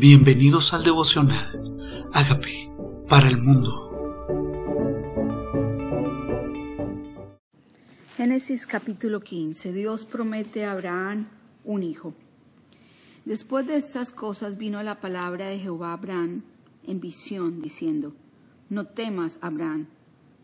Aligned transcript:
Bienvenidos 0.00 0.72
al 0.72 0.82
devocional. 0.82 2.08
Hágame 2.14 2.72
para 3.06 3.28
el 3.28 3.36
mundo. 3.36 3.68
Génesis 8.16 8.66
capítulo 8.66 9.20
15. 9.20 9.74
Dios 9.74 10.06
promete 10.06 10.64
a 10.64 10.72
Abraham 10.72 11.26
un 11.66 11.82
hijo. 11.82 12.14
Después 13.26 13.66
de 13.66 13.76
estas 13.76 14.10
cosas 14.10 14.56
vino 14.56 14.82
la 14.82 15.02
palabra 15.02 15.48
de 15.48 15.58
Jehová 15.58 15.90
a 15.90 15.92
Abraham 15.92 16.44
en 16.86 16.98
visión, 16.98 17.60
diciendo, 17.60 18.14
No 18.70 18.86
temas, 18.86 19.38
Abraham, 19.42 19.86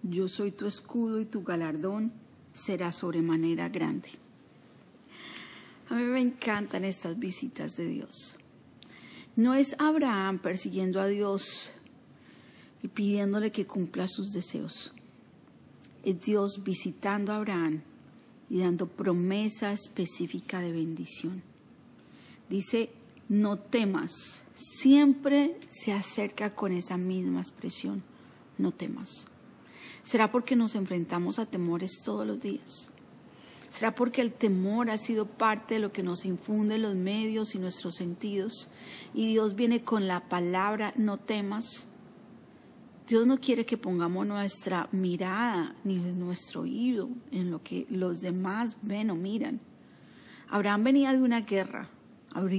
yo 0.02 0.28
soy 0.28 0.50
tu 0.50 0.66
escudo 0.66 1.18
y 1.18 1.24
tu 1.24 1.44
galardón 1.44 2.12
será 2.52 2.92
sobremanera 2.92 3.70
grande. 3.70 4.10
A 5.88 5.94
mí 5.94 6.02
me 6.02 6.20
encantan 6.20 6.84
estas 6.84 7.18
visitas 7.18 7.78
de 7.78 7.86
Dios. 7.86 8.36
No 9.36 9.54
es 9.54 9.76
Abraham 9.78 10.38
persiguiendo 10.38 10.98
a 10.98 11.06
Dios 11.06 11.70
y 12.82 12.88
pidiéndole 12.88 13.52
que 13.52 13.66
cumpla 13.66 14.08
sus 14.08 14.32
deseos. 14.32 14.92
Es 16.02 16.22
Dios 16.22 16.62
visitando 16.64 17.32
a 17.32 17.36
Abraham 17.36 17.82
y 18.48 18.60
dando 18.60 18.86
promesa 18.86 19.72
específica 19.72 20.60
de 20.60 20.72
bendición. 20.72 21.42
Dice, 22.48 22.90
no 23.28 23.58
temas. 23.58 24.42
Siempre 24.54 25.58
se 25.68 25.92
acerca 25.92 26.54
con 26.54 26.72
esa 26.72 26.96
misma 26.96 27.40
expresión, 27.40 28.02
no 28.56 28.72
temas. 28.72 29.26
¿Será 30.02 30.32
porque 30.32 30.56
nos 30.56 30.76
enfrentamos 30.76 31.38
a 31.38 31.46
temores 31.46 32.00
todos 32.04 32.26
los 32.26 32.40
días? 32.40 32.90
¿Será 33.76 33.94
porque 33.94 34.22
el 34.22 34.32
temor 34.32 34.88
ha 34.88 34.96
sido 34.96 35.26
parte 35.26 35.74
de 35.74 35.80
lo 35.80 35.92
que 35.92 36.02
nos 36.02 36.24
infunde 36.24 36.78
los 36.78 36.94
medios 36.94 37.54
y 37.54 37.58
nuestros 37.58 37.96
sentidos? 37.96 38.72
Y 39.12 39.26
Dios 39.26 39.54
viene 39.54 39.82
con 39.82 40.08
la 40.08 40.30
palabra, 40.30 40.94
no 40.96 41.18
temas. 41.18 41.86
Dios 43.06 43.26
no 43.26 43.38
quiere 43.38 43.66
que 43.66 43.76
pongamos 43.76 44.26
nuestra 44.26 44.88
mirada 44.92 45.74
ni 45.84 45.96
nuestro 45.96 46.62
oído 46.62 47.10
en 47.30 47.50
lo 47.50 47.62
que 47.62 47.86
los 47.90 48.22
demás 48.22 48.78
ven 48.80 49.10
o 49.10 49.14
miran. 49.14 49.60
Abraham 50.48 50.84
venía 50.84 51.12
de 51.12 51.20
una 51.20 51.42
guerra. 51.42 51.90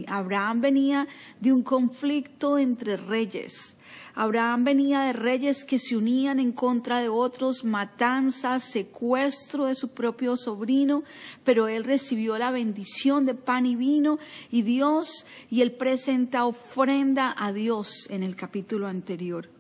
Abraham 0.08 0.62
venía 0.62 1.08
de 1.40 1.54
un 1.54 1.64
conflicto 1.64 2.58
entre 2.58 2.98
reyes. 2.98 3.78
Abraham 4.16 4.64
venía 4.64 5.02
de 5.02 5.14
reyes 5.14 5.64
que 5.64 5.78
se 5.78 5.96
unían 5.96 6.40
en 6.40 6.52
contra 6.52 7.00
de 7.02 7.08
otros, 7.08 7.64
matanza, 7.64 8.60
secuestro 8.60 9.66
de 9.66 9.76
su 9.76 9.94
propio 9.94 10.36
sobrino, 10.38 11.04
pero 11.44 11.68
él 11.68 11.84
recibió 11.84 12.38
la 12.40 12.50
bendición 12.50 13.28
de 13.28 13.36
pan 13.36 13.68
y 13.68 13.76
vino 13.76 14.18
y 14.50 14.64
Dios, 14.64 15.28
y 15.52 15.62
él 15.62 15.72
presenta 15.72 16.46
ofrenda 16.46 17.36
a 17.38 17.54
Dios 17.54 18.08
en 18.10 18.24
el 18.24 18.36
capítulo 18.36 18.88
anterior. 18.88 19.52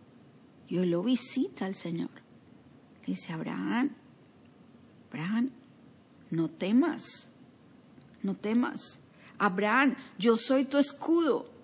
Y 0.68 0.80
hoy 0.80 0.88
lo 0.88 1.04
visita 1.04 1.68
el 1.68 1.76
Señor. 1.76 2.09
dice, 3.06 3.34
Abraham, 3.34 3.92
Abraham, 5.12 5.52
no 6.31 6.50
temas, 6.50 7.30
no 8.24 8.36
temas. 8.36 9.02
Abraham, 9.38 9.96
yo 10.18 10.38
soy 10.38 10.66
tu 10.66 10.78
escudo. 10.78 11.58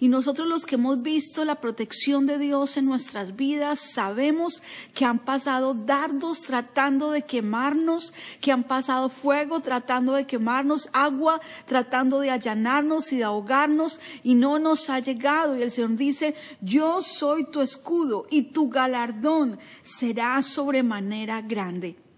Y 0.00 0.08
nosotros 0.08 0.48
los 0.48 0.64
que 0.64 0.76
hemos 0.76 1.02
visto 1.02 1.44
la 1.44 1.60
protección 1.60 2.24
de 2.24 2.38
Dios 2.38 2.78
en 2.78 2.86
nuestras 2.86 3.36
vidas, 3.36 3.78
sabemos 3.78 4.62
que 4.94 5.04
han 5.04 5.18
pasado 5.18 5.74
dardos 5.74 6.40
tratando 6.40 7.10
de 7.10 7.20
quemarnos, 7.20 8.14
que 8.40 8.50
han 8.50 8.64
pasado 8.64 9.10
fuego 9.10 9.60
tratando 9.60 10.14
de 10.14 10.26
quemarnos, 10.26 10.88
agua 10.94 11.42
tratando 11.66 12.18
de 12.20 12.30
allanarnos 12.30 13.12
y 13.12 13.18
de 13.18 13.24
ahogarnos, 13.24 14.00
y 14.24 14.36
no 14.36 14.58
nos 14.58 14.88
ha 14.88 15.00
llegado. 15.00 15.54
Y 15.58 15.62
el 15.62 15.70
Señor 15.70 15.96
dice, 15.96 16.34
yo 16.62 17.02
soy 17.02 17.44
tu 17.44 17.60
escudo 17.60 18.26
y 18.30 18.44
tu 18.44 18.70
galardón 18.70 19.58
será 19.82 20.42
sobremanera 20.42 21.42
grande. 21.42 22.09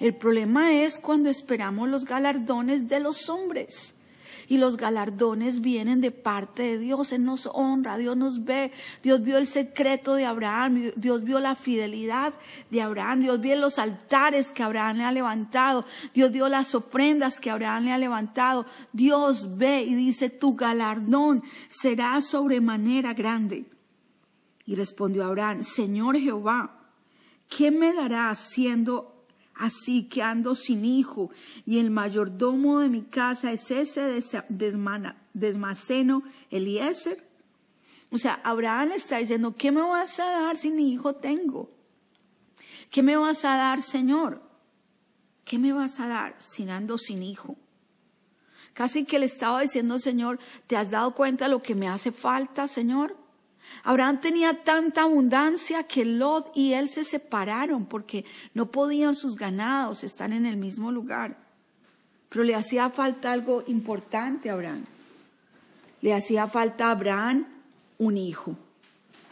El 0.00 0.14
problema 0.14 0.72
es 0.72 0.98
cuando 0.98 1.28
esperamos 1.28 1.88
los 1.88 2.06
galardones 2.06 2.88
de 2.88 3.00
los 3.00 3.28
hombres 3.28 4.00
y 4.48 4.56
los 4.56 4.78
galardones 4.78 5.60
vienen 5.60 6.00
de 6.00 6.10
parte 6.10 6.62
de 6.62 6.78
Dios. 6.78 7.12
Él 7.12 7.24
nos 7.24 7.46
honra, 7.46 7.98
Dios 7.98 8.16
nos 8.16 8.44
ve, 8.44 8.72
Dios 9.02 9.22
vio 9.22 9.36
el 9.36 9.46
secreto 9.46 10.14
de 10.14 10.24
Abraham, 10.24 10.90
Dios 10.96 11.22
vio 11.22 11.38
la 11.38 11.54
fidelidad 11.54 12.32
de 12.70 12.80
Abraham, 12.80 13.20
Dios 13.20 13.40
vio 13.40 13.56
los 13.56 13.78
altares 13.78 14.48
que 14.48 14.62
Abraham 14.62 14.96
le 14.96 15.04
ha 15.04 15.12
levantado, 15.12 15.84
Dios 16.14 16.32
vio 16.32 16.48
las 16.48 16.74
ofrendas 16.74 17.38
que 17.38 17.50
Abraham 17.50 17.84
le 17.84 17.92
ha 17.92 17.98
levantado. 17.98 18.66
Dios 18.92 19.58
ve 19.58 19.82
y 19.82 19.94
dice, 19.94 20.30
tu 20.30 20.56
galardón 20.56 21.44
será 21.68 22.20
sobremanera 22.22 23.12
grande. 23.12 23.66
Y 24.64 24.74
respondió 24.76 25.24
Abraham, 25.24 25.62
Señor 25.62 26.18
Jehová, 26.18 26.88
¿qué 27.48 27.70
me 27.70 27.92
darás 27.92 28.38
siendo 28.38 29.09
Así 29.60 30.04
que 30.04 30.22
ando 30.22 30.54
sin 30.54 30.86
hijo 30.86 31.30
y 31.66 31.80
el 31.80 31.90
mayordomo 31.90 32.80
de 32.80 32.88
mi 32.88 33.02
casa 33.02 33.52
es 33.52 33.70
ese 33.70 34.42
desmaceno 35.34 36.22
Eliezer. 36.50 37.22
O 38.10 38.16
sea, 38.16 38.40
Abraham 38.42 38.88
le 38.88 38.94
está 38.94 39.18
diciendo, 39.18 39.54
¿qué 39.54 39.70
me 39.70 39.82
vas 39.82 40.18
a 40.18 40.24
dar 40.24 40.56
si 40.56 40.70
ni 40.70 40.90
hijo 40.90 41.12
tengo? 41.12 41.68
¿Qué 42.90 43.02
me 43.02 43.18
vas 43.18 43.44
a 43.44 43.58
dar, 43.58 43.82
Señor? 43.82 44.42
¿Qué 45.44 45.58
me 45.58 45.74
vas 45.74 46.00
a 46.00 46.08
dar 46.08 46.36
si 46.38 46.66
ando 46.70 46.96
sin 46.96 47.22
hijo? 47.22 47.58
Casi 48.72 49.04
que 49.04 49.18
le 49.18 49.26
estaba 49.26 49.60
diciendo, 49.60 49.98
Señor, 49.98 50.38
¿te 50.68 50.78
has 50.78 50.90
dado 50.90 51.14
cuenta 51.14 51.44
de 51.44 51.50
lo 51.50 51.60
que 51.60 51.74
me 51.74 51.86
hace 51.86 52.12
falta, 52.12 52.66
Señor? 52.66 53.14
Abraham 53.82 54.20
tenía 54.20 54.62
tanta 54.62 55.02
abundancia 55.02 55.84
que 55.84 56.04
Lot 56.04 56.52
y 56.54 56.74
él 56.74 56.88
se 56.88 57.04
separaron 57.04 57.86
porque 57.86 58.24
no 58.54 58.70
podían 58.70 59.14
sus 59.14 59.36
ganados 59.36 60.04
estar 60.04 60.32
en 60.32 60.46
el 60.46 60.56
mismo 60.56 60.92
lugar. 60.92 61.36
Pero 62.28 62.44
le 62.44 62.54
hacía 62.54 62.90
falta 62.90 63.32
algo 63.32 63.64
importante 63.66 64.50
a 64.50 64.52
Abraham. 64.54 64.84
Le 66.02 66.14
hacía 66.14 66.46
falta 66.46 66.88
a 66.88 66.92
Abraham 66.92 67.46
un 67.98 68.16
hijo. 68.16 68.56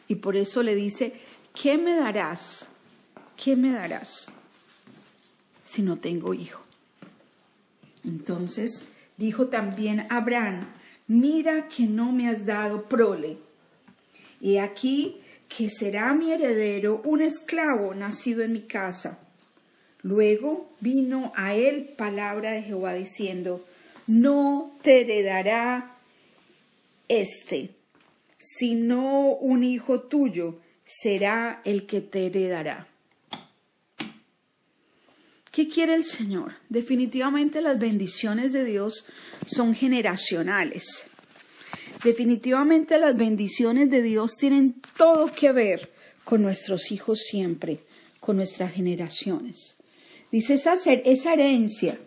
Y 0.09 0.17
por 0.17 0.37
eso 0.37 0.63
le 0.63 0.75
dice, 0.75 1.21
¿qué 1.55 1.79
me 1.79 1.95
darás? 1.95 2.69
¿Qué 3.37 3.55
me 3.55 3.71
darás 3.71 4.29
si 5.65 5.83
no 5.83 5.97
tengo 5.97 6.35
hijo? 6.35 6.63
Entonces 8.05 8.89
dijo 9.17 9.49
también 9.49 10.07
Abraham, 10.11 10.67
mira 11.07 11.69
que 11.69 11.87
no 11.87 12.13
me 12.13 12.29
has 12.29 12.47
dado 12.47 12.85
prole 12.85 13.48
y 14.41 14.59
aquí 14.59 15.21
que 15.49 15.71
será 15.71 16.15
mi 16.15 16.33
heredero 16.33 17.01
un 17.05 17.23
esclavo 17.23 17.95
nacido 17.95 18.43
en 18.43 18.53
mi 18.53 18.61
casa. 18.61 19.19
Luego 20.03 20.71
vino 20.81 21.33
a 21.35 21.55
él 21.55 21.95
palabra 21.97 22.53
de 22.53 22.63
Jehová 22.63 22.95
diciendo, 22.95 23.65
no 24.07 24.73
te 24.83 25.01
heredará 25.01 25.97
este, 27.09 27.71
sino 28.39 29.33
un 29.33 29.65
hijo 29.65 30.01
tuyo 30.01 30.61
será 30.85 31.61
el 31.65 31.87
que 31.87 32.01
te 32.01 32.27
heredará. 32.27 32.87
¿Qué 35.51 35.69
quiere 35.69 35.95
el 35.95 36.05
Señor? 36.05 36.55
Definitivamente 36.69 37.61
las 37.61 37.79
bendiciones 37.79 38.53
de 38.53 38.65
Dios 38.65 39.07
son 39.47 39.75
generacionales. 39.75 41.08
Definitivamente 42.05 42.99
las 42.99 43.17
bendiciones 43.17 43.91
de 43.91 44.03
Dios 44.03 44.37
tienen 44.39 44.81
todo 44.97 45.33
que 45.33 45.53
ver 45.53 45.91
con 46.25 46.43
nuestros 46.43 46.93
hijos 46.93 47.21
siempre, 47.21 47.81
con 48.21 48.37
nuestras 48.37 48.73
generaciones. 48.73 49.77
Dice, 50.31 50.55
esa, 50.55 50.75
esa 50.75 51.33
herencia 51.33 51.99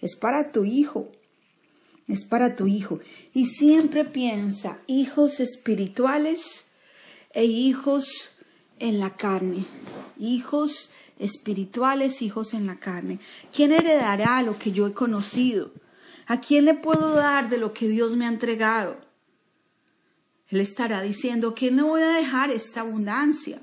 es 0.00 0.14
para 0.14 0.52
tu 0.52 0.64
hijo, 0.64 1.10
es 2.06 2.24
para 2.24 2.54
tu 2.54 2.66
hijo. 2.66 3.00
Y 3.32 3.46
siempre 3.46 4.04
piensa, 4.04 4.78
hijos 4.86 5.40
espirituales 5.40 6.72
e 7.32 7.44
hijos 7.44 8.38
en 8.78 9.00
la 9.00 9.16
carne, 9.16 9.64
hijos 10.18 10.90
espirituales, 11.18 12.20
hijos 12.20 12.52
en 12.52 12.66
la 12.66 12.76
carne. 12.76 13.18
¿Quién 13.54 13.72
heredará 13.72 14.42
lo 14.42 14.58
que 14.58 14.72
yo 14.72 14.86
he 14.86 14.92
conocido? 14.92 15.72
¿A 16.26 16.40
quién 16.40 16.64
le 16.64 16.74
puedo 16.74 17.14
dar 17.14 17.48
de 17.48 17.58
lo 17.58 17.72
que 17.72 17.88
Dios 17.88 18.16
me 18.16 18.26
ha 18.26 18.28
entregado? 18.28 18.96
Él 20.52 20.60
estará 20.60 21.00
diciendo, 21.00 21.54
¿quién 21.54 21.76
no 21.76 21.86
voy 21.86 22.02
a 22.02 22.10
dejar 22.10 22.50
esta 22.50 22.82
abundancia? 22.82 23.62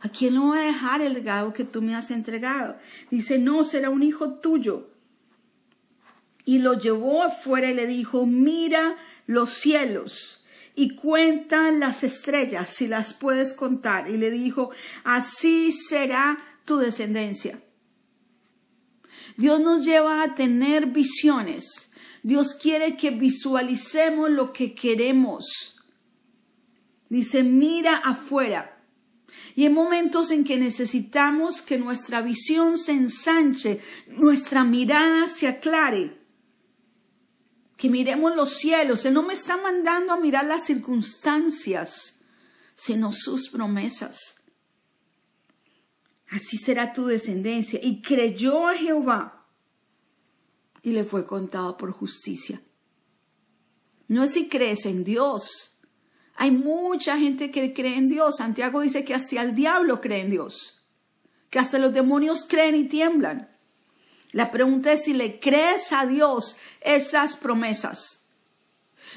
¿A 0.00 0.08
quién 0.08 0.34
no 0.34 0.48
voy 0.48 0.58
a 0.58 0.62
dejar 0.62 1.00
el 1.00 1.12
legado 1.12 1.52
que 1.52 1.62
tú 1.62 1.80
me 1.80 1.94
has 1.94 2.10
entregado? 2.10 2.76
Dice, 3.08 3.38
no, 3.38 3.62
será 3.62 3.88
un 3.88 4.02
hijo 4.02 4.40
tuyo. 4.40 4.90
Y 6.44 6.58
lo 6.58 6.76
llevó 6.76 7.22
afuera 7.22 7.70
y 7.70 7.74
le 7.74 7.86
dijo, 7.86 8.26
mira 8.26 8.96
los 9.28 9.50
cielos 9.50 10.44
y 10.74 10.96
cuenta 10.96 11.70
las 11.70 12.02
estrellas 12.02 12.70
si 12.70 12.88
las 12.88 13.12
puedes 13.12 13.52
contar. 13.52 14.10
Y 14.10 14.16
le 14.16 14.32
dijo, 14.32 14.72
así 15.04 15.70
será 15.70 16.42
tu 16.64 16.78
descendencia. 16.78 17.60
Dios 19.36 19.60
nos 19.60 19.86
lleva 19.86 20.24
a 20.24 20.34
tener 20.34 20.86
visiones 20.86 21.89
Dios 22.22 22.54
quiere 22.54 22.96
que 22.96 23.10
visualicemos 23.10 24.30
lo 24.30 24.52
que 24.52 24.74
queremos. 24.74 25.80
Dice, 27.08 27.42
mira 27.42 27.96
afuera. 27.96 28.76
Y 29.54 29.64
hay 29.64 29.70
momentos 29.70 30.30
en 30.30 30.44
que 30.44 30.58
necesitamos 30.58 31.62
que 31.62 31.78
nuestra 31.78 32.20
visión 32.22 32.78
se 32.78 32.92
ensanche, 32.92 33.80
nuestra 34.08 34.64
mirada 34.64 35.28
se 35.28 35.48
aclare, 35.48 36.18
que 37.76 37.88
miremos 37.88 38.36
los 38.36 38.54
cielos. 38.54 39.04
Él 39.04 39.14
no 39.14 39.22
me 39.22 39.34
está 39.34 39.56
mandando 39.56 40.12
a 40.12 40.20
mirar 40.20 40.44
las 40.44 40.66
circunstancias, 40.66 42.22
sino 42.76 43.12
sus 43.12 43.48
promesas. 43.48 44.42
Así 46.28 46.56
será 46.56 46.92
tu 46.92 47.06
descendencia. 47.06 47.80
Y 47.82 48.02
creyó 48.02 48.68
a 48.68 48.74
Jehová 48.74 49.39
y 50.82 50.90
le 50.90 51.04
fue 51.04 51.26
contado 51.26 51.76
por 51.76 51.92
justicia. 51.92 52.60
No 54.08 54.24
es 54.24 54.32
si 54.32 54.48
crees 54.48 54.86
en 54.86 55.04
Dios, 55.04 55.80
hay 56.40 56.50
mucha 56.50 57.18
gente 57.18 57.50
que 57.50 57.74
cree 57.74 57.98
en 57.98 58.08
Dios. 58.08 58.38
Santiago 58.38 58.80
dice 58.80 59.04
que 59.04 59.14
hasta 59.14 59.42
el 59.42 59.54
diablo 59.54 60.00
cree 60.00 60.20
en 60.20 60.30
Dios, 60.30 60.88
que 61.50 61.58
hasta 61.58 61.78
los 61.78 61.92
demonios 61.92 62.46
creen 62.48 62.76
y 62.76 62.84
tiemblan. 62.84 63.50
La 64.32 64.50
pregunta 64.50 64.90
es 64.92 65.04
si 65.04 65.12
le 65.12 65.38
crees 65.38 65.92
a 65.92 66.06
Dios 66.06 66.56
esas 66.80 67.36
promesas. 67.36 68.20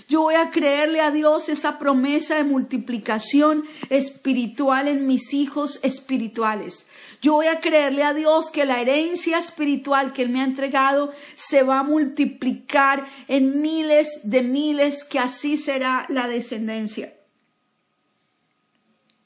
Yo 0.09 0.21
voy 0.21 0.35
a 0.35 0.51
creerle 0.51 0.99
a 0.99 1.11
Dios 1.11 1.49
esa 1.49 1.79
promesa 1.79 2.35
de 2.35 2.43
multiplicación 2.43 3.63
espiritual 3.89 4.87
en 4.87 5.07
mis 5.07 5.33
hijos 5.33 5.79
espirituales. 5.83 6.87
Yo 7.23 7.35
voy 7.35 7.47
a 7.47 7.61
creerle 7.61 8.03
a 8.03 8.13
Dios 8.13 8.51
que 8.51 8.65
la 8.65 8.81
herencia 8.81 9.37
espiritual 9.37 10.11
que 10.11 10.23
Él 10.23 10.29
me 10.29 10.41
ha 10.41 10.43
entregado 10.43 11.13
se 11.35 11.63
va 11.63 11.79
a 11.79 11.83
multiplicar 11.83 13.07
en 13.29 13.61
miles 13.61 14.19
de 14.25 14.41
miles, 14.41 15.05
que 15.05 15.19
así 15.19 15.55
será 15.55 16.05
la 16.09 16.27
descendencia. 16.27 17.13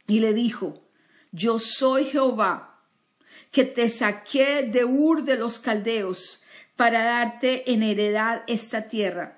Y 0.05 0.19
le 0.19 0.35
dijo, 0.35 0.79
yo 1.31 1.57
soy 1.57 2.05
Jehová, 2.05 2.83
que 3.49 3.65
te 3.65 3.89
saqué 3.89 4.61
de 4.61 4.85
Ur 4.85 5.23
de 5.23 5.35
los 5.35 5.57
Caldeos 5.57 6.44
para 6.75 7.03
darte 7.03 7.71
en 7.71 7.81
heredad 7.81 8.44
esta 8.45 8.88
tierra 8.88 9.36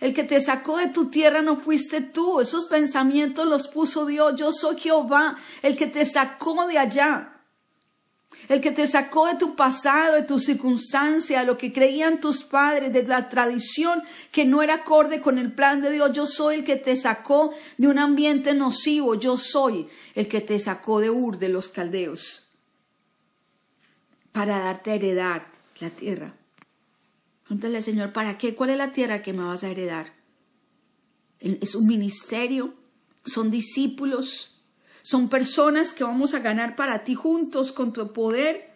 el 0.00 0.12
que 0.12 0.24
te 0.24 0.40
sacó 0.40 0.76
de 0.76 0.88
tu 0.88 1.10
tierra 1.10 1.42
no 1.42 1.56
fuiste 1.56 2.00
tú. 2.00 2.40
Esos 2.40 2.66
pensamientos 2.66 3.46
los 3.46 3.68
puso 3.68 4.06
Dios. 4.06 4.34
Yo 4.36 4.52
soy 4.52 4.78
Jehová, 4.78 5.36
el 5.62 5.76
que 5.76 5.86
te 5.86 6.04
sacó 6.04 6.66
de 6.66 6.78
allá. 6.78 7.32
El 8.48 8.60
que 8.60 8.70
te 8.70 8.86
sacó 8.86 9.26
de 9.26 9.36
tu 9.36 9.56
pasado, 9.56 10.14
de 10.14 10.22
tu 10.22 10.38
circunstancia, 10.38 11.42
lo 11.42 11.56
que 11.56 11.72
creían 11.72 12.20
tus 12.20 12.44
padres, 12.44 12.92
de 12.92 13.02
la 13.02 13.28
tradición 13.28 14.02
que 14.30 14.44
no 14.44 14.62
era 14.62 14.74
acorde 14.74 15.20
con 15.20 15.38
el 15.38 15.52
plan 15.52 15.80
de 15.80 15.90
Dios. 15.90 16.12
Yo 16.12 16.26
soy 16.26 16.56
el 16.56 16.64
que 16.64 16.76
te 16.76 16.96
sacó 16.96 17.52
de 17.76 17.88
un 17.88 17.98
ambiente 17.98 18.54
nocivo. 18.54 19.14
Yo 19.16 19.38
soy 19.38 19.88
el 20.14 20.28
que 20.28 20.40
te 20.40 20.58
sacó 20.58 21.00
de 21.00 21.10
Ur, 21.10 21.38
de 21.38 21.48
los 21.48 21.68
caldeos, 21.68 22.48
para 24.32 24.58
darte 24.58 24.92
a 24.92 24.94
heredar 24.94 25.48
la 25.80 25.90
tierra. 25.90 26.34
Pregúntale, 27.46 27.80
Señor, 27.80 28.12
¿para 28.12 28.38
qué? 28.38 28.56
¿Cuál 28.56 28.70
es 28.70 28.76
la 28.76 28.92
tierra 28.92 29.22
que 29.22 29.32
me 29.32 29.44
vas 29.44 29.62
a 29.62 29.70
heredar? 29.70 30.14
¿Es 31.38 31.76
un 31.76 31.86
ministerio? 31.86 32.74
¿Son 33.24 33.52
discípulos? 33.52 34.64
¿Son 35.02 35.28
personas 35.28 35.92
que 35.92 36.02
vamos 36.02 36.34
a 36.34 36.40
ganar 36.40 36.74
para 36.74 37.04
ti 37.04 37.14
juntos 37.14 37.70
con 37.70 37.92
tu 37.92 38.12
poder? 38.12 38.72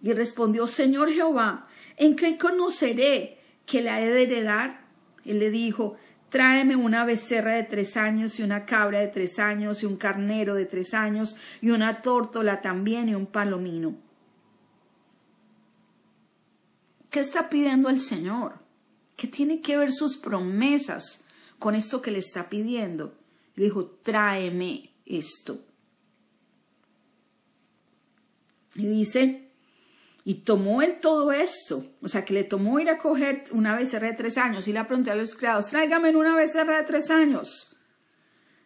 Y 0.00 0.12
respondió, 0.12 0.68
Señor 0.68 1.10
Jehová, 1.10 1.66
¿en 1.96 2.14
qué 2.14 2.38
conoceré 2.38 3.40
que 3.66 3.82
la 3.82 4.00
he 4.00 4.08
de 4.08 4.22
heredar? 4.22 4.84
Él 5.24 5.40
le 5.40 5.50
dijo, 5.50 5.96
tráeme 6.28 6.76
una 6.76 7.04
becerra 7.04 7.54
de 7.54 7.64
tres 7.64 7.96
años 7.96 8.38
y 8.38 8.44
una 8.44 8.66
cabra 8.66 9.00
de 9.00 9.08
tres 9.08 9.40
años 9.40 9.82
y 9.82 9.86
un 9.86 9.96
carnero 9.96 10.54
de 10.54 10.66
tres 10.66 10.94
años 10.94 11.34
y 11.60 11.70
una 11.70 12.02
tórtola 12.02 12.60
también 12.60 13.08
y 13.08 13.16
un 13.16 13.26
palomino. 13.26 13.96
¿Qué 17.12 17.20
está 17.20 17.50
pidiendo 17.50 17.90
el 17.90 18.00
Señor? 18.00 18.54
¿Qué 19.16 19.28
tiene 19.28 19.60
que 19.60 19.76
ver 19.76 19.92
sus 19.92 20.16
promesas 20.16 21.26
con 21.58 21.74
esto 21.74 22.00
que 22.00 22.10
le 22.10 22.18
está 22.18 22.48
pidiendo? 22.48 23.14
Le 23.54 23.64
dijo, 23.64 23.84
tráeme 24.02 24.94
esto. 25.04 25.62
Y 28.76 28.86
dice, 28.86 29.50
y 30.24 30.36
tomó 30.36 30.80
él 30.80 31.00
todo 31.02 31.32
esto, 31.32 31.84
o 32.00 32.08
sea, 32.08 32.24
que 32.24 32.32
le 32.32 32.44
tomó 32.44 32.80
ir 32.80 32.88
a 32.88 32.96
coger 32.96 33.44
una 33.50 33.76
becerra 33.76 34.08
de 34.08 34.14
tres 34.14 34.38
años 34.38 34.66
y 34.66 34.72
le 34.72 34.82
preguntó 34.84 35.12
a 35.12 35.14
los 35.14 35.36
criados, 35.36 35.68
tráigame 35.68 36.16
una 36.16 36.34
becerra 36.34 36.78
de 36.78 36.84
tres 36.84 37.10
años, 37.10 37.78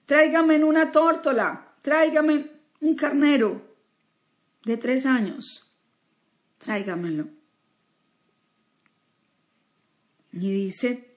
tráigame 0.07 0.55
en 0.55 0.63
una 0.63 0.93
tórtola, 0.93 1.75
tráigame 1.83 2.49
un 2.81 2.95
carnero 2.95 3.77
de 4.65 4.77
tres 4.77 5.05
años, 5.05 5.77
tráigamelo. 6.59 7.36
Y 10.39 10.53
dice, 10.53 11.17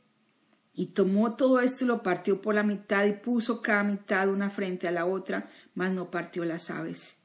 y 0.74 0.88
tomó 0.88 1.36
todo 1.36 1.60
esto 1.60 1.84
y 1.84 1.88
lo 1.90 2.04
partió 2.04 2.42
por 2.42 2.56
la 2.56 2.64
mitad 2.64 3.06
y 3.06 3.12
puso 3.12 3.62
cada 3.62 3.84
mitad 3.84 4.30
una 4.30 4.50
frente 4.50 4.88
a 4.88 4.92
la 4.92 5.06
otra, 5.06 5.50
mas 5.76 5.92
no 5.92 6.10
partió 6.10 6.46
las 6.46 6.70
aves. 6.70 7.24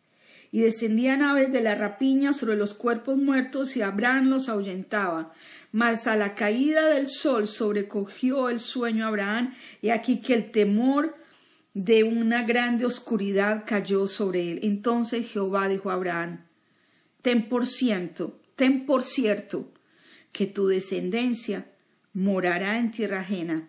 Y 0.50 0.61
descendían 0.61 1.23
aves 1.23 1.52
de 1.52 1.61
la 1.61 1.76
rapiña 1.76 2.32
sobre 2.32 2.56
los 2.56 2.75
cuerpos 2.75 3.17
muertos 3.17 3.76
y 3.76 3.82
Abraham 3.82 4.31
los 4.31 4.49
ahuyentaba. 4.49 5.32
Mas 5.70 6.08
a 6.08 6.17
la 6.17 6.35
caída 6.35 6.88
del 6.88 7.08
sol 7.08 7.46
sobrecogió 7.46 8.49
el 8.49 8.58
sueño 8.58 9.06
Abraham 9.06 9.55
y 9.82 9.91
aquí 9.91 10.20
que 10.20 10.35
el 10.35 10.50
temor 10.50 11.17
de 11.75 12.02
una 12.02 12.43
grande 12.43 12.87
oscuridad 12.87 13.64
cayó 13.67 14.06
sobre 14.08 14.50
él. 14.50 14.61
Entonces 14.62 15.29
Jehová 15.31 15.69
dijo 15.69 15.91
a 15.91 15.94
Abraham, 15.94 16.44
ten 17.23 17.49
por 17.49 17.67
ciento, 17.69 18.41
ten 18.56 18.85
por 18.85 19.05
cierto 19.05 19.73
que 20.32 20.46
tu 20.46 20.67
descendencia 20.67 21.69
morará 22.14 22.78
en 22.78 22.93
tierra 22.93 23.20
ajena 23.20 23.69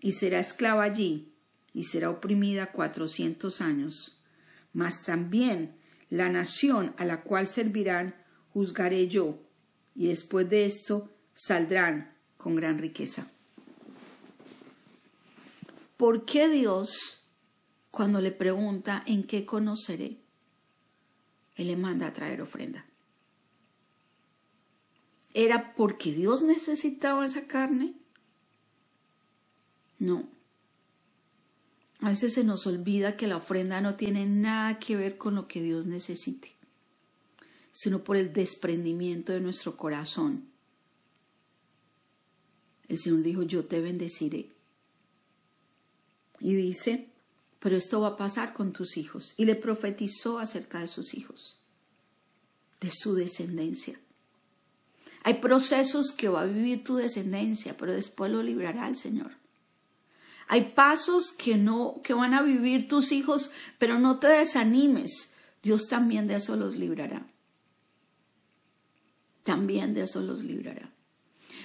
y 0.00 0.12
será 0.12 0.40
esclava 0.40 0.84
allí 0.84 1.34
y 1.74 1.84
será 1.84 2.10
oprimida 2.10 2.72
cuatrocientos 2.72 3.60
años. 3.60 4.22
Mas 4.72 5.04
también 5.04 5.76
la 6.08 6.28
nación 6.28 6.94
a 6.96 7.04
la 7.04 7.22
cual 7.22 7.48
servirán 7.48 8.14
juzgaré 8.52 9.08
yo, 9.08 9.38
y 9.94 10.08
después 10.08 10.48
de 10.48 10.64
esto 10.66 11.10
saldrán 11.34 12.14
con 12.36 12.54
gran 12.54 12.78
riqueza. 12.78 13.30
¿Por 15.96 16.24
qué 16.24 16.48
Dios, 16.48 17.30
cuando 17.90 18.20
le 18.20 18.30
pregunta 18.30 19.02
en 19.06 19.24
qué 19.24 19.46
conoceré, 19.46 20.18
Él 21.56 21.68
le 21.68 21.76
manda 21.76 22.08
a 22.08 22.12
traer 22.12 22.42
ofrenda? 22.42 22.84
¿Era 25.34 25.74
porque 25.74 26.12
Dios 26.12 26.42
necesitaba 26.42 27.24
esa 27.24 27.46
carne? 27.46 27.94
No. 29.98 30.28
A 32.00 32.08
veces 32.10 32.34
se 32.34 32.44
nos 32.44 32.66
olvida 32.66 33.16
que 33.16 33.28
la 33.28 33.36
ofrenda 33.36 33.80
no 33.80 33.94
tiene 33.94 34.26
nada 34.26 34.78
que 34.78 34.96
ver 34.96 35.16
con 35.16 35.36
lo 35.36 35.46
que 35.46 35.62
Dios 35.62 35.86
necesite, 35.86 36.52
sino 37.72 38.02
por 38.02 38.16
el 38.16 38.32
desprendimiento 38.32 39.32
de 39.32 39.40
nuestro 39.40 39.76
corazón. 39.76 40.48
El 42.88 42.98
Señor 42.98 43.22
dijo, 43.22 43.42
yo 43.44 43.64
te 43.64 43.80
bendeciré. 43.80 44.50
Y 46.40 46.54
dice, 46.54 47.08
pero 47.60 47.76
esto 47.76 48.00
va 48.00 48.08
a 48.08 48.16
pasar 48.16 48.52
con 48.52 48.72
tus 48.72 48.96
hijos. 48.96 49.34
Y 49.36 49.44
le 49.44 49.54
profetizó 49.54 50.40
acerca 50.40 50.80
de 50.80 50.88
sus 50.88 51.14
hijos, 51.14 51.62
de 52.80 52.90
su 52.90 53.14
descendencia. 53.14 53.98
Hay 55.24 55.34
procesos 55.34 56.12
que 56.12 56.28
va 56.28 56.42
a 56.42 56.46
vivir 56.46 56.84
tu 56.84 56.96
descendencia, 56.96 57.76
pero 57.76 57.92
después 57.92 58.30
lo 58.30 58.42
librará 58.42 58.88
el 58.88 58.96
Señor. 58.96 59.32
Hay 60.48 60.72
pasos 60.74 61.32
que 61.32 61.56
no 61.56 62.00
que 62.02 62.12
van 62.12 62.34
a 62.34 62.42
vivir 62.42 62.88
tus 62.88 63.12
hijos, 63.12 63.52
pero 63.78 63.98
no 63.98 64.18
te 64.18 64.26
desanimes. 64.26 65.34
Dios 65.62 65.88
también 65.88 66.26
de 66.26 66.36
eso 66.36 66.56
los 66.56 66.76
librará. 66.76 67.26
También 69.44 69.94
de 69.94 70.02
eso 70.02 70.20
los 70.20 70.42
librará. 70.42 70.90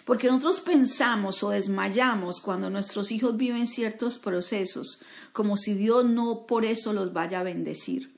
Porque 0.05 0.27
nosotros 0.27 0.61
pensamos 0.61 1.43
o 1.43 1.49
desmayamos 1.49 2.39
cuando 2.39 2.69
nuestros 2.69 3.11
hijos 3.11 3.35
viven 3.35 3.67
ciertos 3.67 4.19
procesos, 4.19 5.01
como 5.33 5.57
si 5.57 5.73
Dios 5.73 6.05
no 6.05 6.45
por 6.47 6.63
eso 6.63 6.93
los 6.93 7.11
vaya 7.11 7.41
a 7.41 7.43
bendecir. 7.43 8.16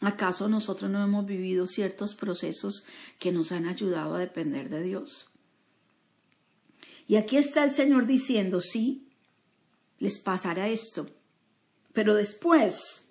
¿Acaso 0.00 0.48
nosotros 0.48 0.90
no 0.90 1.02
hemos 1.04 1.26
vivido 1.26 1.66
ciertos 1.66 2.14
procesos 2.14 2.86
que 3.18 3.32
nos 3.32 3.52
han 3.52 3.66
ayudado 3.66 4.14
a 4.14 4.18
depender 4.18 4.70
de 4.70 4.82
Dios? 4.82 5.30
Y 7.06 7.16
aquí 7.16 7.36
está 7.36 7.64
el 7.64 7.70
Señor 7.70 8.06
diciendo, 8.06 8.60
sí, 8.60 9.08
les 9.98 10.18
pasará 10.18 10.68
esto, 10.68 11.10
pero 11.92 12.14
después 12.14 13.10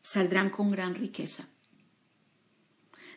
saldrán 0.00 0.50
con 0.50 0.70
gran 0.70 0.94
riqueza. 0.94 1.46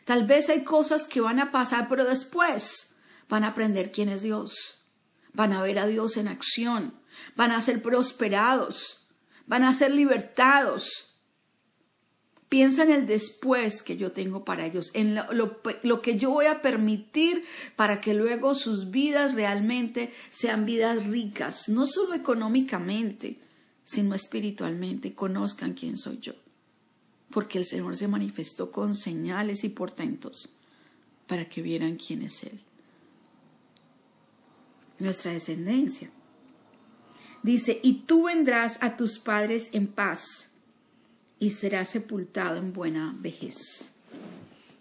Tal 0.04 0.26
vez 0.26 0.50
hay 0.50 0.64
cosas 0.64 1.06
que 1.06 1.22
van 1.22 1.40
a 1.40 1.50
pasar, 1.50 1.88
pero 1.88 2.04
después 2.04 2.96
van 3.28 3.44
a 3.44 3.48
aprender 3.48 3.90
quién 3.90 4.10
es 4.10 4.22
Dios. 4.22 4.82
van 5.34 5.52
a 5.52 5.62
ver 5.62 5.78
a 5.78 5.86
Dios 5.86 6.16
en 6.16 6.28
acción, 6.28 6.94
van 7.36 7.50
a 7.50 7.60
ser 7.60 7.82
prosperados, 7.82 9.08
van 9.46 9.64
a 9.64 9.74
ser 9.74 9.90
libertados. 9.90 11.13
Piensa 12.54 12.84
en 12.84 12.92
el 12.92 13.06
después 13.08 13.82
que 13.82 13.96
yo 13.96 14.12
tengo 14.12 14.44
para 14.44 14.64
ellos, 14.64 14.92
en 14.94 15.16
lo, 15.16 15.60
lo, 15.82 16.02
que 16.02 16.18
yo 16.18 16.30
voy 16.30 16.46
a 16.46 16.62
permitir 16.62 17.44
para 17.74 18.00
que 18.00 18.14
luego 18.14 18.54
sus 18.54 18.92
vidas 18.92 19.34
realmente 19.34 20.12
sean 20.30 20.64
vidas 20.64 21.04
ricas, 21.04 21.68
no 21.68 21.84
solo 21.84 22.14
económicamente, 22.14 23.40
sino 23.84 24.14
espiritualmente, 24.14 25.14
conozcan 25.14 25.74
quién 25.74 25.98
soy 25.98 26.20
yo. 26.20 26.34
Porque 27.30 27.58
el 27.58 27.66
Señor 27.66 27.96
se 27.96 28.06
manifestó 28.06 28.70
con 28.70 28.94
señales 28.94 29.64
y 29.64 29.70
portentos 29.70 30.54
para 31.26 31.48
que 31.48 31.60
vieran 31.60 31.96
quién 31.96 32.22
es 32.22 32.44
Él. 32.44 32.60
Nuestra 35.00 35.32
descendencia. 35.32 36.08
Dice, 37.42 37.80
y 37.82 38.02
tú 38.02 38.26
vendrás 38.26 38.80
a 38.80 38.96
tus 38.96 39.18
padres 39.18 39.70
en 39.74 39.88
paz 39.88 40.53
y 41.44 41.50
serás 41.50 41.90
sepultado 41.90 42.56
en 42.56 42.72
buena 42.72 43.14
vejez. 43.20 43.90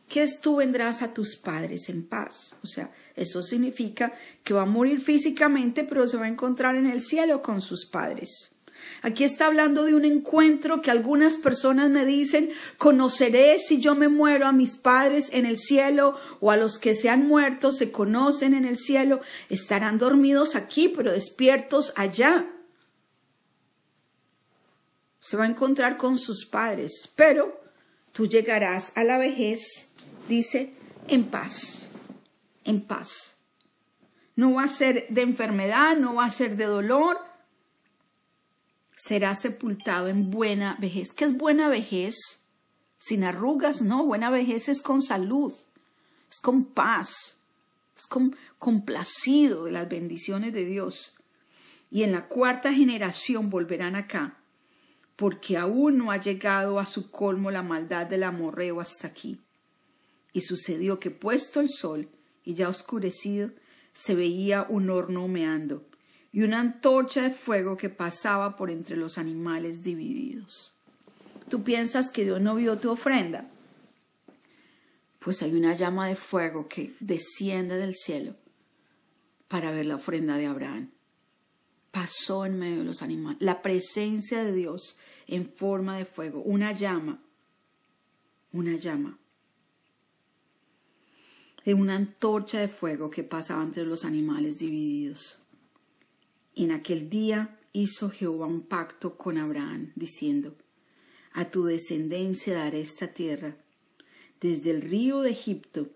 ¿Qué 0.07 0.23
es 0.23 0.39
tú 0.39 0.55
vendrás 0.55 1.01
a 1.01 1.13
tus 1.13 1.35
padres 1.35 1.89
en 1.89 2.07
paz? 2.07 2.55
O 2.63 2.67
sea, 2.67 2.89
eso 3.17 3.43
significa 3.43 4.13
que 4.45 4.53
va 4.53 4.61
a 4.61 4.65
morir 4.65 5.01
físicamente, 5.01 5.83
pero 5.83 6.07
se 6.07 6.15
va 6.15 6.23
a 6.23 6.29
encontrar 6.29 6.77
en 6.77 6.85
el 6.85 7.01
cielo 7.01 7.41
con 7.41 7.59
sus 7.59 7.85
padres. 7.85 8.55
Aquí 9.01 9.25
está 9.25 9.47
hablando 9.47 9.83
de 9.83 9.93
un 9.93 10.05
encuentro 10.05 10.81
que 10.81 10.89
algunas 10.89 11.33
personas 11.35 11.89
me 11.89 12.05
dicen, 12.05 12.49
conoceré 12.77 13.59
si 13.59 13.81
yo 13.81 13.93
me 13.93 14.07
muero 14.07 14.47
a 14.47 14.53
mis 14.53 14.77
padres 14.77 15.31
en 15.33 15.45
el 15.45 15.57
cielo 15.57 16.17
o 16.39 16.49
a 16.49 16.55
los 16.55 16.77
que 16.77 16.95
se 16.95 17.09
han 17.09 17.27
muerto, 17.27 17.73
se 17.73 17.91
conocen 17.91 18.53
en 18.53 18.63
el 18.63 18.77
cielo, 18.77 19.19
estarán 19.49 19.97
dormidos 19.97 20.55
aquí, 20.55 20.87
pero 20.87 21.11
despiertos 21.11 21.91
allá. 21.97 22.52
Se 25.23 25.37
va 25.37 25.45
a 25.45 25.47
encontrar 25.47 25.95
con 25.95 26.19
sus 26.19 26.45
padres, 26.45 27.11
pero 27.15 27.63
tú 28.11 28.27
llegarás 28.27 28.91
a 28.97 29.05
la 29.05 29.17
vejez, 29.17 29.93
dice, 30.27 30.73
en 31.07 31.23
paz, 31.23 31.87
en 32.65 32.81
paz. 32.81 33.37
No 34.35 34.55
va 34.55 34.63
a 34.63 34.67
ser 34.67 35.07
de 35.09 35.21
enfermedad, 35.21 35.95
no 35.95 36.15
va 36.15 36.25
a 36.25 36.29
ser 36.29 36.57
de 36.57 36.65
dolor, 36.65 37.19
será 38.97 39.33
sepultado 39.35 40.09
en 40.09 40.29
buena 40.29 40.75
vejez. 40.81 41.13
¿Qué 41.13 41.23
es 41.23 41.37
buena 41.37 41.69
vejez? 41.69 42.17
Sin 42.97 43.23
arrugas, 43.23 43.81
no, 43.81 44.05
buena 44.05 44.29
vejez 44.29 44.67
es 44.67 44.81
con 44.81 45.01
salud, 45.01 45.53
es 46.29 46.41
con 46.41 46.65
paz, 46.65 47.43
es 47.95 48.07
con 48.07 48.35
complacido 48.59 49.65
de 49.65 49.71
las 49.71 49.87
bendiciones 49.87 50.51
de 50.51 50.65
Dios. 50.65 51.15
Y 51.89 52.03
en 52.03 52.11
la 52.11 52.27
cuarta 52.27 52.73
generación 52.73 53.49
volverán 53.49 53.95
acá, 53.95 54.42
porque 55.23 55.55
aún 55.55 55.99
no 55.99 56.11
ha 56.11 56.17
llegado 56.17 56.81
a 56.81 56.85
su 56.85 57.09
colmo 57.09 57.49
la 57.49 57.63
maldad 57.63 58.05
del 58.05 58.23
amorreo 58.23 58.81
hasta 58.81 59.07
aquí. 59.07 59.39
Y 60.33 60.41
sucedió 60.41 60.99
que 60.99 61.11
puesto 61.11 61.61
el 61.61 61.69
sol 61.69 62.09
y 62.43 62.55
ya 62.55 62.67
oscurecido, 62.67 63.51
se 63.93 64.15
veía 64.15 64.67
un 64.67 64.89
horno 64.89 65.23
humeando 65.23 65.85
y 66.33 66.41
una 66.41 66.59
antorcha 66.59 67.21
de 67.21 67.29
fuego 67.29 67.77
que 67.77 67.87
pasaba 67.87 68.57
por 68.57 68.69
entre 68.69 68.97
los 68.97 69.17
animales 69.17 69.81
divididos. 69.81 70.75
¿Tú 71.47 71.63
piensas 71.63 72.11
que 72.11 72.25
Dios 72.25 72.41
no 72.41 72.55
vio 72.55 72.77
tu 72.79 72.91
ofrenda? 72.91 73.49
Pues 75.19 75.41
hay 75.41 75.53
una 75.53 75.73
llama 75.73 76.09
de 76.09 76.17
fuego 76.17 76.67
que 76.67 76.97
desciende 76.99 77.77
del 77.77 77.95
cielo 77.95 78.35
para 79.47 79.71
ver 79.71 79.85
la 79.85 79.95
ofrenda 79.95 80.35
de 80.35 80.47
Abraham. 80.47 80.92
Pasó 81.93 82.45
en 82.45 82.59
medio 82.59 82.79
de 82.79 82.85
los 82.85 83.01
animales. 83.01 83.37
La 83.39 83.61
presencia 83.61 84.43
de 84.43 84.51
Dios 84.51 84.97
en 85.27 85.47
forma 85.47 85.97
de 85.97 86.03
fuego, 86.03 86.41
una 86.41 86.73
llama, 86.73 87.23
una 88.51 88.75
llama 88.75 89.17
de 91.65 91.73
una 91.73 91.95
antorcha 91.95 92.59
de 92.59 92.67
fuego 92.67 93.09
que 93.09 93.23
pasaba 93.23 93.63
entre 93.63 93.85
los 93.85 94.03
animales 94.03 94.57
divididos. 94.57 95.43
En 96.55 96.71
aquel 96.71 97.09
día 97.09 97.57
hizo 97.71 98.09
Jehová 98.09 98.47
un 98.47 98.61
pacto 98.61 99.17
con 99.17 99.37
Abraham, 99.37 99.91
diciendo, 99.95 100.55
A 101.31 101.49
tu 101.49 101.65
descendencia 101.65 102.55
daré 102.55 102.81
esta 102.81 103.07
tierra, 103.07 103.55
desde 104.41 104.71
el 104.71 104.81
río 104.81 105.21
de 105.21 105.31
Egipto 105.31 105.89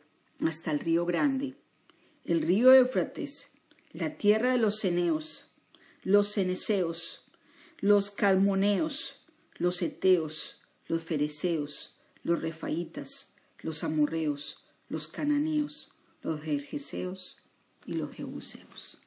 hasta 0.46 0.72
el 0.72 0.80
río 0.80 1.06
grande, 1.06 1.56
el 2.24 2.42
río 2.42 2.74
Éufrates, 2.74 3.52
la 3.92 4.18
tierra 4.18 4.52
de 4.52 4.58
los 4.58 4.80
ceneos, 4.80 5.47
los 6.04 6.34
ceneseos, 6.34 7.26
los 7.80 8.12
calmoneos, 8.12 9.22
los 9.56 9.82
eteos, 9.82 10.62
los 10.88 11.04
fereceos, 11.04 12.00
los 12.24 12.42
refaitas, 12.42 13.34
los 13.60 13.84
amorreos, 13.84 14.66
los 14.90 15.08
cananeos, 15.08 15.92
los 16.22 16.42
jerjeseos 16.42 17.40
y 17.86 17.94
los 17.94 18.12
jebuseos. 18.14 19.02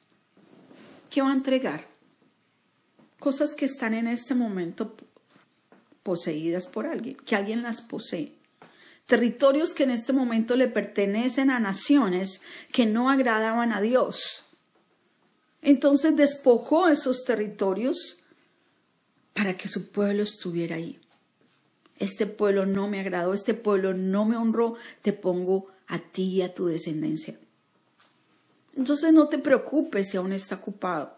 ¿Qué 1.09 1.21
va 1.21 1.31
a 1.31 1.35
entregar? 1.35 1.87
Cosas 3.19 3.53
que 3.53 3.65
están 3.65 3.93
en 3.93 4.07
este 4.07 4.33
momento 4.33 4.95
poseídas 6.03 6.67
por 6.67 6.87
alguien, 6.87 7.17
que 7.17 7.35
alguien 7.35 7.63
las 7.63 7.81
posee. 7.81 8.33
Territorios 9.05 9.73
que 9.73 9.83
en 9.83 9.91
este 9.91 10.13
momento 10.13 10.55
le 10.55 10.67
pertenecen 10.67 11.49
a 11.49 11.59
naciones 11.59 12.41
que 12.71 12.85
no 12.85 13.09
agradaban 13.09 13.73
a 13.73 13.81
Dios. 13.81 14.50
Entonces 15.61 16.15
despojó 16.15 16.87
esos 16.87 17.23
territorios 17.23 18.23
para 19.33 19.55
que 19.55 19.67
su 19.67 19.91
pueblo 19.91 20.23
estuviera 20.23 20.75
ahí. 20.75 20.99
Este 21.99 22.25
pueblo 22.25 22.65
no 22.65 22.87
me 22.87 22.99
agradó, 22.99 23.33
este 23.33 23.53
pueblo 23.53 23.93
no 23.93 24.25
me 24.25 24.35
honró, 24.35 24.75
te 25.03 25.13
pongo 25.13 25.67
a 25.87 25.99
ti 25.99 26.23
y 26.23 26.41
a 26.41 26.53
tu 26.53 26.65
descendencia. 26.65 27.37
Entonces 28.75 29.13
no 29.13 29.27
te 29.27 29.37
preocupes 29.37 30.09
si 30.09 30.17
aún 30.17 30.33
está 30.33 30.55
ocupado. 30.55 31.15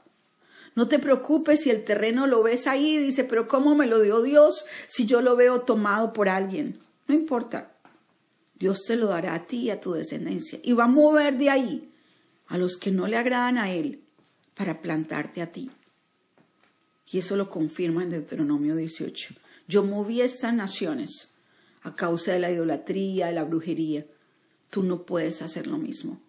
No 0.75 0.88
te 0.88 1.00
preocupes 1.00 1.62
si 1.62 1.69
el 1.69 1.83
terreno 1.83 2.27
lo 2.27 2.43
ves 2.43 2.67
ahí 2.67 2.97
dice, 2.97 3.23
pero 3.23 3.47
¿cómo 3.47 3.75
me 3.75 3.88
lo 3.88 4.01
dio 4.01 4.21
Dios 4.21 4.65
si 4.88 5.05
yo 5.05 5.21
lo 5.21 5.35
veo 5.35 5.62
tomado 5.62 6.12
por 6.12 6.27
alguien? 6.27 6.81
No 7.07 7.13
importa. 7.13 7.71
Dios 8.55 8.83
te 8.85 8.95
lo 8.95 9.07
dará 9.07 9.35
a 9.35 9.45
ti 9.45 9.63
y 9.63 9.69
a 9.69 9.79
tu 9.79 9.93
descendencia. 9.93 10.59
Y 10.63 10.73
va 10.73 10.85
a 10.85 10.88
mover 10.88 11.38
de 11.38 11.50
ahí 11.50 11.91
a 12.47 12.57
los 12.57 12.77
que 12.77 12.91
no 12.91 13.07
le 13.07 13.17
agradan 13.17 13.57
a 13.57 13.71
Él 13.71 14.02
para 14.55 14.81
plantarte 14.81 15.41
a 15.41 15.51
ti. 15.51 15.72
Y 17.12 17.19
eso 17.19 17.36
lo 17.36 17.50
confirma 17.50 18.03
en 18.03 18.10
Deuteronomio 18.10 18.75
18. 18.75 19.36
Yo 19.67 19.83
moví 19.83 20.22
estas 20.22 20.53
naciones 20.53 21.36
a 21.81 21.95
causa 21.95 22.33
de 22.33 22.39
la 22.39 22.51
idolatría, 22.51 23.27
de 23.27 23.33
la 23.33 23.43
brujería. 23.43 24.05
Tú 24.69 24.83
no 24.83 25.05
puedes 25.05 25.41
hacer 25.41 25.67
lo 25.67 25.77
mismo. 25.77 26.22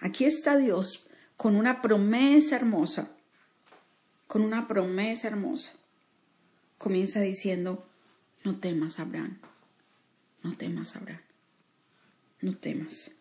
Aquí 0.00 0.24
está 0.24 0.56
Dios 0.56 1.08
con 1.36 1.56
una 1.56 1.82
promesa 1.82 2.56
hermosa, 2.56 3.10
con 4.26 4.42
una 4.42 4.68
promesa 4.68 5.28
hermosa. 5.28 5.72
Comienza 6.78 7.20
diciendo, 7.20 7.86
no 8.44 8.58
temas, 8.58 8.98
Abraham, 8.98 9.38
no 10.42 10.54
temas, 10.56 10.96
Abraham, 10.96 11.22
no 12.42 12.56
temas. 12.56 13.12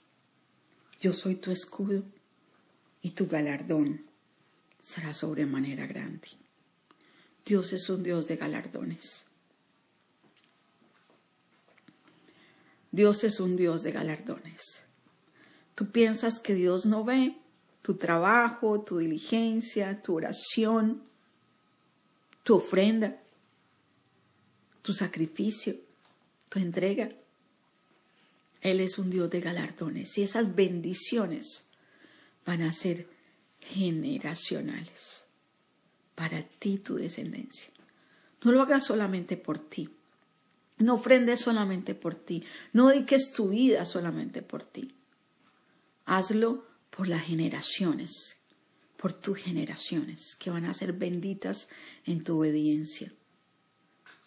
Yo 0.99 1.13
soy 1.13 1.35
tu 1.35 1.51
escudo 1.51 2.03
y 3.05 3.11
tu 3.11 3.27
galardón 3.27 4.03
será 4.81 5.13
sobremanera 5.13 5.85
grande. 5.85 6.27
Dios 7.45 7.71
es 7.71 7.87
un 7.91 8.01
Dios 8.01 8.27
de 8.27 8.35
galardones. 8.35 9.27
Dios 12.91 13.23
es 13.23 13.39
un 13.39 13.57
Dios 13.57 13.83
de 13.83 13.91
galardones. 13.91 14.85
Tú 15.75 15.91
piensas 15.91 16.39
que 16.39 16.55
Dios 16.55 16.87
no 16.87 17.03
ve 17.03 17.37
tu 17.83 17.93
trabajo, 17.93 18.81
tu 18.81 18.97
diligencia, 18.97 20.01
tu 20.01 20.15
oración, 20.15 21.03
tu 22.41 22.55
ofrenda, 22.55 23.15
tu 24.81 24.93
sacrificio, 24.93 25.75
tu 26.49 26.57
entrega. 26.57 27.11
Él 28.61 28.79
es 28.79 28.97
un 28.97 29.11
Dios 29.11 29.29
de 29.29 29.41
galardones 29.41 30.17
y 30.17 30.23
esas 30.23 30.55
bendiciones 30.55 31.65
van 32.45 32.61
a 32.61 32.73
ser 32.73 33.07
generacionales 33.59 35.25
para 36.15 36.43
ti, 36.43 36.77
tu 36.77 36.95
descendencia. 36.95 37.69
No 38.43 38.51
lo 38.51 38.61
hagas 38.61 38.85
solamente 38.85 39.37
por 39.37 39.59
ti. 39.59 39.89
No 40.77 40.95
ofrendes 40.95 41.41
solamente 41.41 41.95
por 41.95 42.15
ti. 42.15 42.43
No 42.73 42.89
dediques 42.89 43.31
tu 43.31 43.49
vida 43.49 43.85
solamente 43.85 44.41
por 44.41 44.63
ti. 44.63 44.95
Hazlo 46.05 46.65
por 46.89 47.07
las 47.07 47.23
generaciones, 47.23 48.37
por 48.97 49.13
tus 49.13 49.39
generaciones, 49.39 50.35
que 50.35 50.49
van 50.49 50.65
a 50.65 50.73
ser 50.73 50.93
benditas 50.93 51.69
en 52.05 52.23
tu 52.23 52.39
obediencia. 52.39 53.11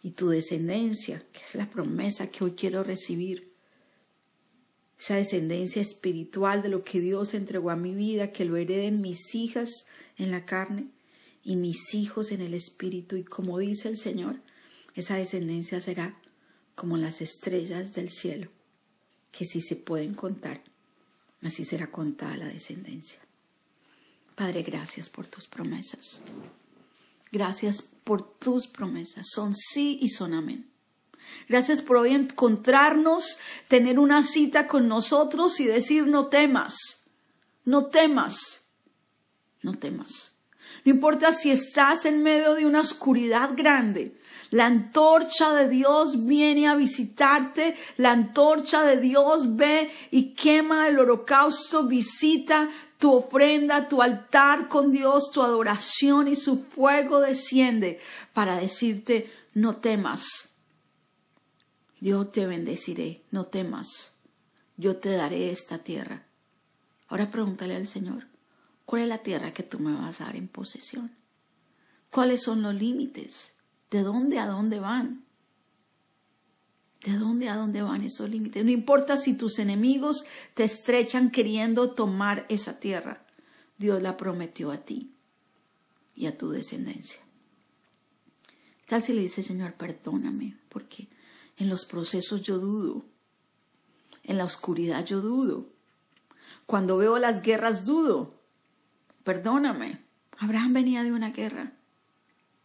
Y 0.02 0.10
tu 0.12 0.28
descendencia, 0.28 1.24
que 1.32 1.40
es 1.40 1.54
la 1.54 1.70
promesa 1.70 2.30
que 2.30 2.44
hoy 2.44 2.52
quiero 2.52 2.82
recibir, 2.82 3.47
esa 4.98 5.16
descendencia 5.16 5.80
espiritual 5.80 6.62
de 6.62 6.68
lo 6.68 6.82
que 6.82 7.00
Dios 7.00 7.34
entregó 7.34 7.70
a 7.70 7.76
mi 7.76 7.94
vida, 7.94 8.32
que 8.32 8.44
lo 8.44 8.56
hereden 8.56 9.00
mis 9.00 9.34
hijas 9.34 9.86
en 10.16 10.30
la 10.30 10.44
carne 10.44 10.88
y 11.44 11.56
mis 11.56 11.94
hijos 11.94 12.32
en 12.32 12.40
el 12.40 12.54
espíritu. 12.54 13.16
Y 13.16 13.24
como 13.24 13.58
dice 13.58 13.88
el 13.88 13.96
Señor, 13.96 14.40
esa 14.94 15.16
descendencia 15.16 15.80
será 15.80 16.20
como 16.74 16.96
las 16.96 17.20
estrellas 17.20 17.94
del 17.94 18.10
cielo, 18.10 18.50
que 19.30 19.44
si 19.44 19.60
se 19.60 19.76
pueden 19.76 20.14
contar, 20.14 20.62
así 21.42 21.64
será 21.64 21.90
contada 21.90 22.36
la 22.36 22.46
descendencia. 22.46 23.20
Padre, 24.34 24.62
gracias 24.62 25.08
por 25.08 25.26
tus 25.26 25.46
promesas. 25.46 26.22
Gracias 27.30 27.82
por 28.04 28.38
tus 28.38 28.66
promesas. 28.68 29.26
Son 29.28 29.54
sí 29.54 29.98
y 30.00 30.08
son 30.08 30.34
amén. 30.34 30.67
Gracias 31.48 31.82
por 31.82 31.96
hoy 31.96 32.14
encontrarnos, 32.14 33.38
tener 33.68 33.98
una 33.98 34.22
cita 34.22 34.66
con 34.66 34.88
nosotros 34.88 35.60
y 35.60 35.64
decir 35.64 36.06
no 36.06 36.26
temas, 36.26 37.10
no 37.64 37.86
temas, 37.86 38.70
no 39.62 39.74
temas. 39.74 40.36
No 40.84 40.92
importa 40.92 41.32
si 41.32 41.50
estás 41.50 42.04
en 42.04 42.22
medio 42.22 42.54
de 42.54 42.66
una 42.66 42.80
oscuridad 42.80 43.50
grande, 43.54 44.18
la 44.50 44.66
antorcha 44.66 45.52
de 45.52 45.68
Dios 45.68 46.24
viene 46.24 46.68
a 46.68 46.74
visitarte, 46.74 47.76
la 47.98 48.12
antorcha 48.12 48.82
de 48.82 48.98
Dios 48.98 49.56
ve 49.56 49.90
y 50.10 50.34
quema 50.34 50.88
el 50.88 50.98
holocausto, 50.98 51.84
visita 51.84 52.70
tu 52.98 53.12
ofrenda, 53.12 53.88
tu 53.88 54.00
altar 54.00 54.68
con 54.68 54.90
Dios, 54.90 55.30
tu 55.32 55.42
adoración 55.42 56.28
y 56.28 56.36
su 56.36 56.64
fuego 56.64 57.20
desciende 57.20 58.00
para 58.32 58.56
decirte, 58.56 59.30
no 59.52 59.76
temas, 59.76 60.47
yo 62.00 62.28
te 62.28 62.46
bendeciré, 62.46 63.22
no 63.30 63.46
temas, 63.46 64.14
yo 64.76 64.96
te 64.96 65.10
daré 65.10 65.50
esta 65.50 65.78
tierra. 65.78 66.26
Ahora 67.08 67.30
pregúntale 67.30 67.74
al 67.74 67.88
Señor, 67.88 68.26
¿cuál 68.84 69.02
es 69.02 69.08
la 69.08 69.18
tierra 69.18 69.52
que 69.52 69.62
tú 69.62 69.78
me 69.78 69.94
vas 69.94 70.20
a 70.20 70.26
dar 70.26 70.36
en 70.36 70.48
posesión? 70.48 71.10
¿Cuáles 72.10 72.42
son 72.42 72.62
los 72.62 72.74
límites? 72.74 73.56
¿De 73.90 74.02
dónde 74.02 74.38
a 74.38 74.46
dónde 74.46 74.80
van? 74.80 75.24
¿De 77.04 77.12
dónde 77.12 77.48
a 77.48 77.56
dónde 77.56 77.82
van 77.82 78.02
esos 78.02 78.28
límites? 78.28 78.64
No 78.64 78.70
importa 78.70 79.16
si 79.16 79.36
tus 79.36 79.58
enemigos 79.58 80.24
te 80.54 80.64
estrechan 80.64 81.30
queriendo 81.30 81.90
tomar 81.90 82.44
esa 82.48 82.80
tierra. 82.80 83.24
Dios 83.78 84.02
la 84.02 84.16
prometió 84.16 84.70
a 84.70 84.78
ti 84.78 85.14
y 86.14 86.26
a 86.26 86.36
tu 86.36 86.50
descendencia. 86.50 87.20
Tal 88.86 89.02
si 89.02 89.12
le 89.12 89.22
dice, 89.22 89.42
Señor, 89.42 89.74
perdóname, 89.74 90.56
porque 90.68 91.08
en 91.58 91.68
los 91.68 91.84
procesos 91.84 92.42
yo 92.42 92.58
dudo, 92.58 93.04
en 94.24 94.38
la 94.38 94.44
oscuridad 94.44 95.04
yo 95.04 95.20
dudo, 95.20 95.66
cuando 96.66 96.96
veo 96.96 97.18
las 97.18 97.42
guerras 97.42 97.84
dudo. 97.84 98.34
Perdóname, 99.24 100.00
Abraham 100.38 100.74
venía 100.74 101.02
de 101.02 101.12
una 101.12 101.30
guerra 101.30 101.72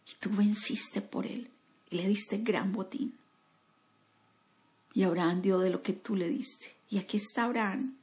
y 0.06 0.14
tú 0.20 0.30
venciste 0.30 1.00
por 1.00 1.26
él 1.26 1.50
y 1.90 1.96
le 1.96 2.06
diste 2.06 2.38
gran 2.38 2.72
botín. 2.72 3.14
Y 4.92 5.02
Abraham 5.02 5.42
dio 5.42 5.58
de 5.58 5.70
lo 5.70 5.82
que 5.82 5.92
tú 5.92 6.14
le 6.14 6.28
diste. 6.28 6.72
Y 6.88 6.98
aquí 6.98 7.16
está 7.16 7.44
Abraham 7.44 7.96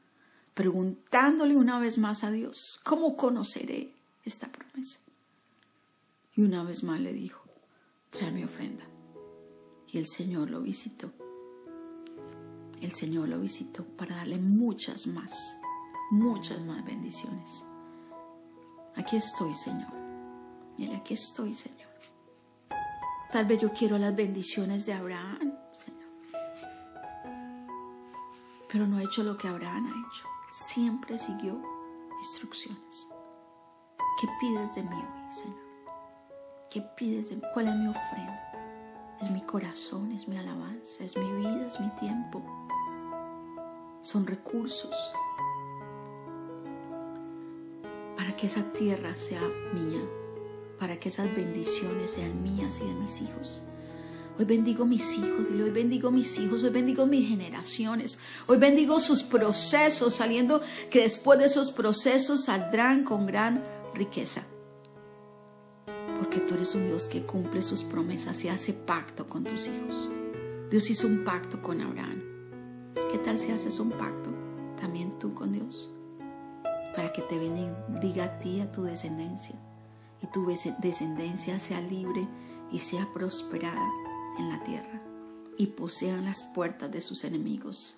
preguntándole 0.53 1.55
una 1.55 1.79
vez 1.79 1.97
más 1.97 2.23
a 2.23 2.31
Dios, 2.31 2.81
¿cómo 2.83 3.15
conoceré 3.15 3.93
esta 4.25 4.47
promesa? 4.51 4.99
Y 6.35 6.41
una 6.41 6.63
vez 6.63 6.83
más 6.83 6.99
le 6.99 7.13
dijo, 7.13 7.43
trae 8.09 8.31
mi 8.31 8.43
ofrenda. 8.43 8.90
Y 9.91 9.97
el 9.97 10.07
Señor 10.07 10.49
lo 10.49 10.61
visitó. 10.61 11.11
El 12.81 12.93
Señor 12.93 13.27
lo 13.27 13.39
visitó 13.39 13.83
para 13.83 14.15
darle 14.15 14.37
muchas 14.37 15.05
más, 15.07 15.57
muchas 16.11 16.61
más 16.61 16.83
bendiciones. 16.85 17.63
Aquí 18.95 19.17
estoy, 19.17 19.53
Señor. 19.53 19.91
Y 20.77 20.91
aquí 20.93 21.13
estoy, 21.13 21.53
Señor. 21.53 21.89
Tal 23.29 23.45
vez 23.45 23.61
yo 23.61 23.71
quiero 23.71 23.97
las 23.97 24.15
bendiciones 24.15 24.85
de 24.85 24.93
Abraham, 24.93 25.53
Señor. 25.73 26.09
Pero 28.71 28.87
no 28.87 28.99
he 28.99 29.03
hecho 29.03 29.23
lo 29.23 29.37
que 29.37 29.47
Abraham 29.47 29.87
ha 29.87 30.09
hecho. 30.09 30.25
Siempre 30.51 31.19
siguió 31.19 31.61
instrucciones. 32.19 33.07
¿Qué 34.19 34.27
pides 34.39 34.75
de 34.75 34.83
mí 34.83 34.95
hoy, 34.95 35.33
Señor? 35.33 35.59
¿Qué 36.69 36.81
pides 36.97 37.29
de 37.29 37.35
mí? 37.35 37.41
¿Cuál 37.53 37.67
es 37.67 37.75
mi 37.75 37.87
ofrenda? 37.87 38.40
Es 39.21 39.29
mi 39.29 39.41
corazón, 39.41 40.11
es 40.11 40.27
mi 40.27 40.37
alabanza, 40.37 41.03
es 41.03 41.15
mi 41.17 41.31
vida, 41.37 41.67
es 41.67 41.79
mi 41.79 41.89
tiempo. 41.99 42.43
Son 44.01 44.25
recursos 44.25 44.95
para 48.17 48.35
que 48.35 48.47
esa 48.47 48.63
tierra 48.73 49.15
sea 49.15 49.41
mía 49.73 50.01
para 50.81 50.97
que 50.97 51.09
esas 51.09 51.33
bendiciones 51.35 52.13
sean 52.13 52.41
mías 52.41 52.79
y 52.81 52.87
de 52.87 52.95
mis 52.95 53.21
hijos. 53.21 53.61
Hoy 54.39 54.45
bendigo 54.45 54.83
mis 54.83 55.15
hijos, 55.15 55.47
dile, 55.47 55.65
hoy 55.65 55.69
bendigo 55.69 56.09
mis 56.09 56.39
hijos, 56.39 56.63
hoy 56.63 56.71
bendigo 56.71 57.05
mis 57.05 57.29
generaciones, 57.29 58.17
hoy 58.47 58.57
bendigo 58.57 58.99
sus 58.99 59.21
procesos, 59.21 60.15
saliendo 60.15 60.59
que 60.89 61.03
después 61.03 61.37
de 61.37 61.45
esos 61.45 61.71
procesos 61.71 62.45
saldrán 62.45 63.03
con 63.03 63.27
gran 63.27 63.63
riqueza. 63.93 64.47
Porque 66.31 66.47
tú 66.47 66.53
eres 66.53 66.75
un 66.75 66.85
Dios 66.85 67.07
que 67.07 67.25
cumple 67.25 67.61
sus 67.61 67.83
promesas 67.83 68.45
y 68.45 68.47
hace 68.47 68.71
pacto 68.71 69.27
con 69.27 69.43
tus 69.43 69.67
hijos. 69.67 70.09
Dios 70.69 70.89
hizo 70.89 71.05
un 71.05 71.25
pacto 71.25 71.61
con 71.61 71.81
Abraham. 71.81 72.23
¿Qué 73.11 73.17
tal 73.17 73.37
si 73.37 73.51
haces 73.51 73.81
un 73.81 73.91
pacto 73.91 74.29
también 74.79 75.19
tú 75.19 75.33
con 75.33 75.51
Dios? 75.51 75.91
Para 76.95 77.11
que 77.11 77.21
te 77.23 77.37
bendiga 77.37 78.23
a 78.23 78.39
ti 78.39 78.61
a 78.61 78.71
tu 78.71 78.83
descendencia 78.83 79.59
y 80.21 80.27
tu 80.27 80.47
descendencia 80.47 81.59
sea 81.59 81.81
libre 81.81 82.25
y 82.71 82.79
sea 82.79 83.05
prosperada 83.13 83.89
en 84.39 84.47
la 84.47 84.63
tierra 84.63 85.01
y 85.57 85.67
posean 85.67 86.23
las 86.23 86.43
puertas 86.43 86.89
de 86.93 87.01
sus 87.01 87.25
enemigos. 87.25 87.97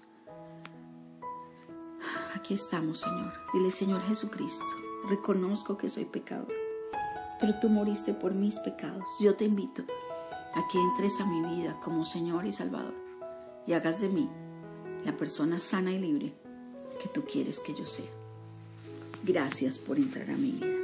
Aquí 2.36 2.56
estamos, 2.56 3.02
Señor. 3.02 3.32
Dile, 3.54 3.70
Señor 3.70 4.02
Jesucristo, 4.02 4.66
reconozco 5.08 5.78
que 5.78 5.88
soy 5.88 6.06
pecador, 6.06 6.63
pero 7.40 7.56
tú 7.56 7.70
moriste 7.70 8.14
por 8.14 8.34
mis 8.34 8.60
pecados. 8.60 9.04
Yo 9.20 9.36
te 9.36 9.46
invito 9.46 9.84
a 10.54 10.62
que 10.72 10.80
entres 10.80 11.20
a 11.20 11.26
mi 11.26 11.56
vida 11.56 11.80
como 11.84 12.06
Señor 12.06 12.46
y 12.46 12.54
Salvador 12.54 12.94
y 13.66 13.74
hagas 13.74 14.02
de 14.02 14.10
mí 14.10 14.30
la 15.06 15.16
persona 15.18 15.60
sana 15.60 15.92
y 15.92 16.00
libre 16.00 16.34
que 17.02 17.10
tú 17.10 17.24
quieres 17.24 17.60
que 17.60 17.74
yo 17.74 17.86
sea. 17.86 18.12
Gracias 19.24 19.78
por 19.78 19.98
entrar 19.98 20.30
a 20.30 20.38
mi 20.38 20.52
vida. 20.52 20.84